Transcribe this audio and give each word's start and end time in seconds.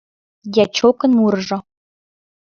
Дьячокын 0.53 1.11
мурыжо. 1.19 1.57